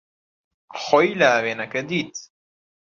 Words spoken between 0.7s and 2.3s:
خۆی لە ئاوێنەکە دیت.